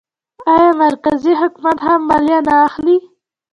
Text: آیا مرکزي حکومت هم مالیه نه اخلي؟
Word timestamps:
آیا 0.51 0.71
مرکزي 0.83 1.33
حکومت 1.41 1.77
هم 1.87 1.99
مالیه 2.09 2.39
نه 2.47 2.53
اخلي؟ 2.67 2.97